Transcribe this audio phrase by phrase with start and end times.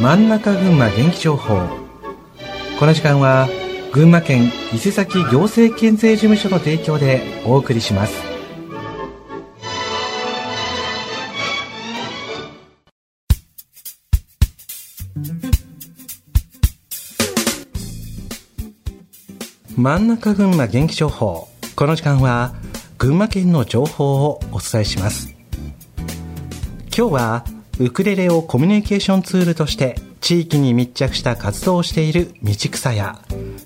[0.00, 1.68] 真ん中群馬元気情報。
[2.78, 3.48] この時間は
[3.92, 8.12] 群馬県伊勢崎行政県税事務所の提供でお送りします。
[19.76, 21.48] 真ん中群馬元気情報。
[21.76, 22.54] この時間は
[22.98, 25.34] 群馬県の情報をお伝えします。
[26.96, 27.44] 今日は
[27.80, 33.18] ウクレレをコミュニケーションツールとして地域に密着した活動をしている道草屋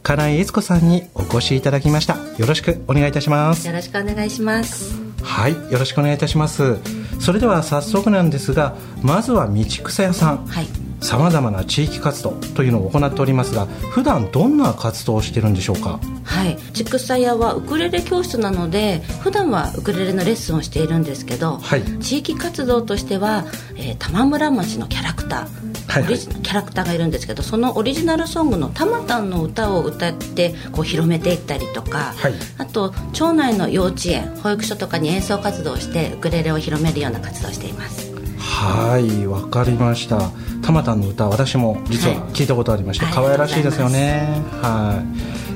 [0.02, 2.16] 金井悦子さんにお越しいただきました。
[2.38, 3.66] よろしくお願いいたします。
[3.66, 4.94] よろしくお願いします。
[5.22, 6.78] はいよろしくお願いいたします。
[7.20, 10.46] それでは早速なんですがまずは道草屋さん。
[10.46, 16.00] はいさまざまな地域活動というのを行っておりますが普段どんな活動をしてるんでしょうか？
[16.24, 16.58] はい。
[16.74, 21.82] 畜産屋はウクレレ教室なので普段はウクレレのレッスンをしているんですけど、はい。
[22.00, 23.44] 地域活動としては、
[23.76, 26.18] えー玉村町のキャラクター、はいはい。
[26.18, 32.34] キャラクターがいるんですけどそのオリジナルソングの「たまたん」の歌を歌ってこう広めていったりとか、はい。
[32.58, 38.08] あと町内の幼稚園保育所とかに演奏活動をしてウクレレを広めるような活動をしています。
[38.38, 40.30] はいわかりました
[40.68, 43.14] たまたんの歌私も実は聞いたことありまして、はい。
[43.14, 44.42] 可愛らしいですよね。
[44.60, 45.02] は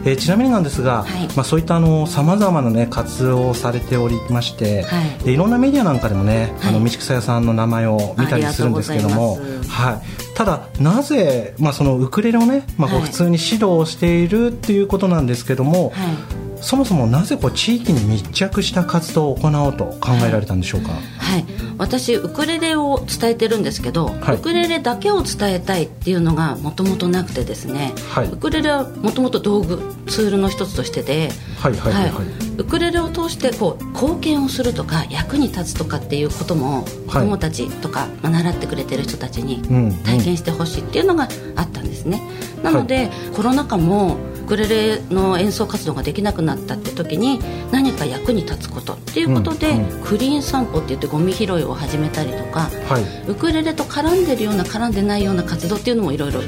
[0.07, 1.29] い、えーちなみになんですが、はい。
[1.37, 5.25] まあ、そういったさまざまな、ね、活動をされておりまして、はい。
[5.25, 6.75] でいろんなメディアなんかでもね、はい。
[6.75, 21.45] あの道草屋さんの名前を見たりするんですけどもはい、ただなぜ、まあ、そのウクレレをね、まあ、普通に指導をしているっていうことなんですけども、はいそもそもなぜこう地域に密着した活動を行おうと考えられたんでしょうか、はい、
[21.77, 24.37] 私ウクレレを伝えてるんですけど、はい。
[24.37, 28.29] ウクレレだけを伝えたいっていうのがもともとなくてですね、はい。
[28.29, 32.03] ウクレレはもともと道具ツールの一つとしてで、はいはいはい。
[32.05, 39.93] はいウクレレを通してこう貢献をするとか役に立つとかっていうことも子どもたちとか、まあ習ってくれてる人たちにうんうん。
[40.03, 42.23] 体験してほしいっていうのがあったんですね、
[42.63, 47.41] なので、コロナ禍もウクレレの演奏活動ができなくなったって時に
[47.71, 50.05] 何か役に立つことっていうことで、うん。
[50.05, 53.31] クリーン散歩って言ってゴミ拾いを始めたりとかはい。
[53.31, 56.41] ウクレレと絡んでるような絡んでないような活動っていうのもいろいろ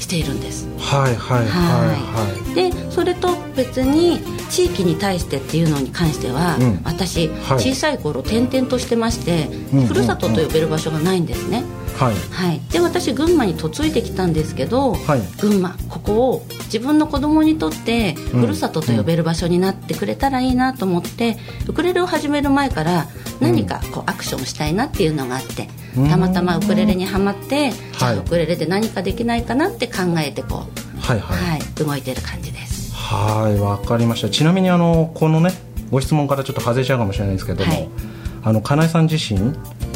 [0.00, 0.66] しているんです。
[0.78, 2.54] はいはいはいはい。
[2.54, 6.80] でそれと別に地域に対してっていうのに関しては、うん。
[6.84, 7.60] 私、はい。
[7.60, 11.64] 小さい頃転々としてまして、うんふるさとと呼べる場所がないんですね、
[11.96, 12.14] はい。
[12.30, 15.20] はい、で私群馬に嫁いできたんですけど、はい。
[15.40, 18.40] 群馬ここを自分の子供にとってうん。
[18.40, 21.36] ふるさとと呼べる場所になってくれたらいいなと思って、
[21.68, 23.06] ウクレレを始める前から
[23.40, 26.08] 何かこうアクションしたいなっていうのがあって、うん。
[26.08, 31.50] たまたまウクレレにはまって、じゃはいあウクレレで何かできないかなって考えてこう、はいはい。
[31.52, 32.94] はい、動いてる感じです。
[32.94, 34.30] はいわかりました。
[34.30, 35.50] ちなみにあのこのね
[35.90, 37.88] ご質問からちょっと外れちゃうかもしれないですけども、はい。
[38.42, 39.40] あの金井さん自身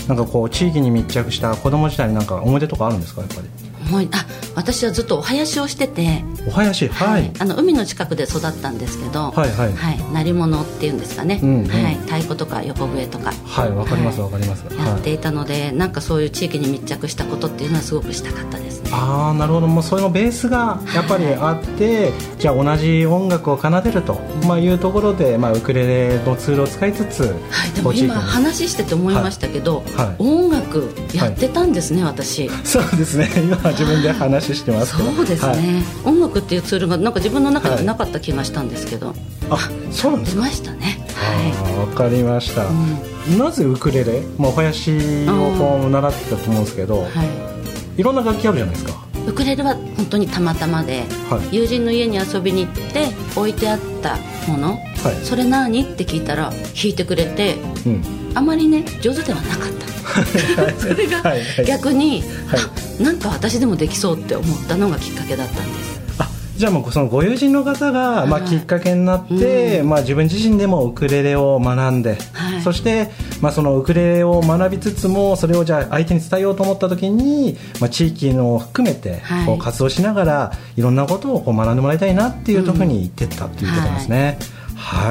[0.09, 3.49] なんかこう地域に密着した子供時代になんか思い出とかあるんですかやっぱり？
[3.88, 9.72] 思いあ私はずっとお囃子をしてて、お囃子はい、あの海の近くで育ったんですけど、はいはい。
[9.72, 11.69] はい、鳴り物っていうんですかね、うんうん。
[11.69, 13.32] はい、太鼓とか横笛とか。
[13.44, 14.76] はいわかりますはわかります、い。
[14.76, 18.91] やってはい、いたので、なんかそういう地域に密着したことっていうのはすごくしたかったですね。
[18.92, 19.66] ああなるほど。
[19.66, 30.06] もうそれのベースがやっぱりあって、じゃあ同じ音楽を奏でると、まあ、いうところで、まあ、ウクレレのツールを使いつつ、はい、でも今話してて思いましたけど、はい。
[30.06, 30.16] はい。
[30.19, 32.48] 音楽やってたんですね、私。
[32.65, 33.31] そうですね。
[33.36, 35.10] 今は自分で話してますけど。
[35.12, 36.12] そうですね、はい。
[36.12, 39.15] 音楽っていうツールがなんか自分の中にはなかった気がしたんですけど、
[39.49, 40.43] あそうなんですか？
[40.43, 41.06] 出ましたね。
[41.16, 48.00] あーわかりました、うなぜウクレレ、まあ、お囃子をこう習ってたと思うんですけど、はい。
[48.00, 49.04] い、ろんな楽器あるじゃないですか。
[49.27, 51.56] ウクレレは本当にたまたまで、はい。
[51.56, 54.81] 友人の家に遊びに行って置いてあったもの、はい。
[55.25, 55.83] それ何？
[55.83, 57.56] って聞いたら弾いてくれて
[57.87, 58.03] うん
[58.34, 59.95] あまりね上手ではなかった。
[60.78, 61.65] それがはいはい。
[61.67, 62.61] 逆に、はい。
[62.61, 66.00] あなんか私でもできそうって思ったのがきっかけだったんです。
[66.19, 72.62] あじゃあもうそのご友人の方が、まあ、はいきっかけになって、まあ、自分自身でもウクレレを学んで、はい。
[72.62, 79.47] そして、まあ、そのウクレレを学びつつもそれをじゃあ相手に伝えようと思った時に、まあ、地域のを含めてはい。
[79.47, 84.25] こう活動しながらいろんなことをこう学んでもらいたいなっていうところに行ってったっていうことなんですね。
[84.25, 84.64] はい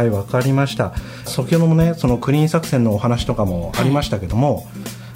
[0.10, 0.94] わ、かりました。
[1.26, 4.68] 先ほどもねそのクリーン作戦のお話とかもありましたけども、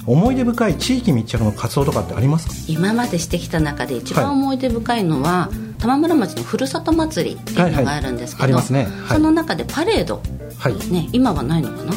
[0.06, 2.54] 思い出深い地域密着の活動とかってありますか？
[2.68, 5.50] 今までしてきた中で一番思い出深いのは、
[5.80, 8.86] 玉村町のふるさと祭りっていうのがあるんですけど、ね。
[8.86, 9.18] はい。
[9.18, 10.22] その中でパレード、
[10.58, 10.92] はい。
[10.92, 11.94] ね、今はないのかな？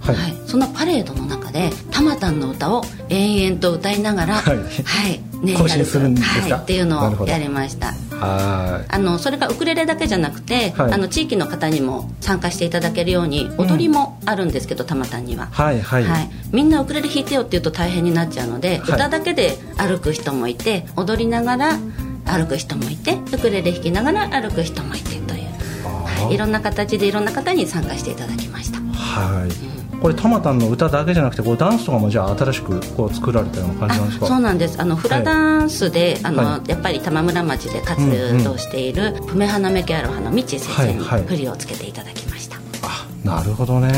[0.00, 0.16] はい。
[0.46, 4.56] そのパレードの中で「たまたんの歌」を延々と歌いながら、はい。
[4.58, 4.62] は
[5.08, 5.20] い。
[5.44, 6.54] ね更新するんですか？
[6.56, 7.86] はい、っていうのをやりました。
[7.86, 10.92] はいはいあのそれがウクレレだけじゃなくて、はい。
[10.92, 15.46] あの地域の方にも参加していただけるように踊りもあるんですけど、たまたんには。
[15.46, 16.04] はいはい、
[16.52, 18.94] みんなウクレレ弾いてよって言うと大変になっちゃうので、はい。
[18.94, 21.78] 歌だけで歩く人もいて踊りながら
[22.26, 25.44] 歩く人もいてウクレレ弾きながら歩く人もいてという、
[25.84, 28.78] はい、いろんな形でいろんな方に参加していただきました。
[28.78, 29.73] はい、
[30.04, 34.26] これたまたんの歌だけじゃなくてこうダンスとかもじゃあ新しくこう作られたような感じなんですか？
[34.26, 34.78] あそうなんです。
[34.78, 41.26] あのフラダンスで、あのはやっぱり玉村町で活動している、プメハナメケアロハの道先生にはいはい。
[41.26, 43.88] 振りをつけていただきました、あなるほどね。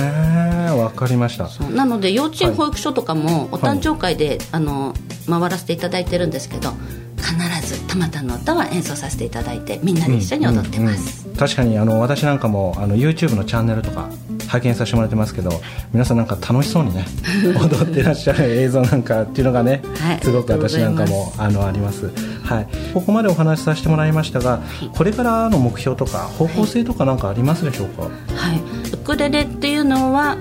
[0.80, 1.48] わかりました。
[1.70, 4.94] なので幼稚園はい保育所とかもお誕生会で、あの
[5.28, 6.70] 回らせていただいてるんですけど
[7.16, 11.36] 必ずたまたんの歌は演奏させていただいてみんなで一緒に踊ってます、うんうん。
[11.36, 14.08] 確かにあの私なんかもあの YouTube のチャンネルとか
[14.56, 15.50] 拝見させてもらってますけど
[15.92, 17.04] 皆さんなんか楽しそうにね
[17.60, 20.20] 踊ってらっしゃる映像なんかっていうのがね、はい。
[20.22, 22.10] すごく私なんかもあのあります、
[22.42, 24.60] はい、ここまでお話しさせてもらいましたが、
[24.94, 28.10] これからの目標とか方向性とかなんかありますでしょうか、はい、
[28.92, 30.36] ウクレレっていうのは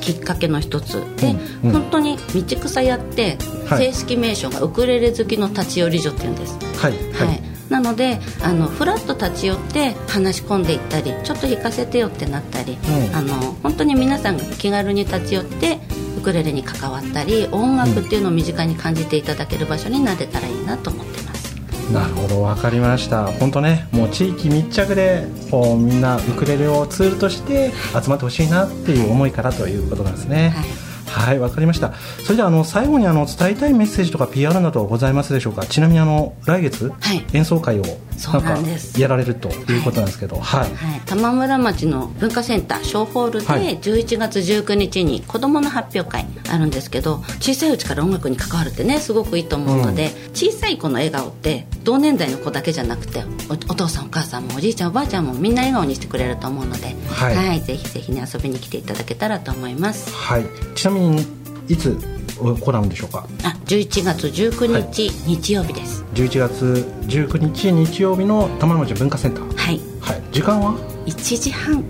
[0.00, 1.72] きっかけの一つで、うんうん。
[1.72, 3.86] 本当に道草やってはい。
[3.86, 6.92] 正式名称がウクレレ好きの立ち寄り所っていうんです、はい。
[7.12, 12.78] はいなのであのフラッと立ち寄って話し込んでいったりちょっと弾かせてよってなったり、
[13.10, 13.16] うん。
[13.16, 15.78] あの本当に皆さんが気軽に立ち寄って
[16.18, 21.54] ウクレレに関わったり音楽っていうのを身近に感じていただける場所になれたらいいなと思ってます、
[21.92, 23.26] なるほど分かりました。
[23.26, 30.50] 本当ねもう地域密着でこうみんなウクレレをツールとして集まってほしいなっていう思いからということなんですね。
[30.50, 30.85] はい
[31.20, 31.94] はいわかりました。
[32.24, 35.64] それではあの最後にあの伝えたいメッセージとか PR などございますでしょうか？
[35.66, 37.24] ちなみにあの来月、はい。
[37.32, 37.84] 演奏会を
[38.16, 39.00] そうかなんです。
[39.00, 43.78] やられるということなんですけどはい、はい、玉村町の文化センター小ホールではい。
[43.78, 57.60] 11月19日に子どもの発表会あるんですけど小さいうちから音楽に関わるってねすごくいいと思うので、小さい子の笑顔って同年代の子だけじゃなくておお父さんお母さんもおじいちゃんおばあちゃんもみんな笑顔にしてくれると思うので、はい。
[57.60, 60.12] ぜひぜひね遊びに来ていただけたらと思います。
[60.14, 61.26] はい、ちなみに
[61.68, 63.26] いつ行うんでしょうか？
[63.44, 66.04] あ11月19日、日曜日です。
[66.14, 69.56] 11月19日日曜日の玉の町文化センター。
[69.56, 69.80] はい。
[70.00, 70.22] はい。
[70.32, 70.74] 時間は
[71.06, 71.82] ？1時半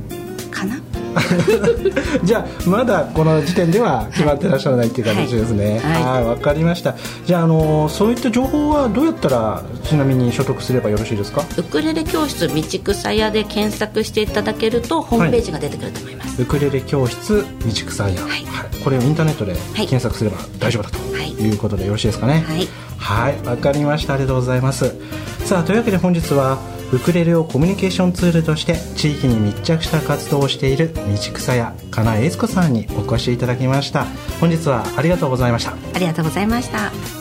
[2.24, 5.80] じゃあまだこの時点では決まってらっしゃらないっていう形ですね。
[5.82, 6.02] はい。
[6.02, 6.24] はい。
[6.24, 6.94] わ、かりました。
[7.24, 11.42] じゃあ、あのそういった情報はどうやったらちなみに所得すればよろしいですか？
[11.56, 18.44] ウクレレ教室道草屋で検索していただけるとホームページが出てくると思います、ウクレレ教室道草屋、はい。
[18.84, 21.30] これをインターネットで検索すれば大丈夫だとはい。
[21.32, 22.44] いうことでよろしいですかね？
[22.46, 22.68] はい。
[22.98, 23.34] はい。
[23.46, 24.14] わかりました。
[24.14, 24.92] ありがとうございます。
[25.44, 26.58] さあというわけで本日は
[26.92, 31.02] ウクレレをコミュニケーションツールとして地域に密着した活動をしている道
[31.34, 34.04] 草屋金井悦子さんにお越しいただきました。
[34.40, 35.72] 本日はありがとうございました。
[35.94, 37.15] ありがとうございました。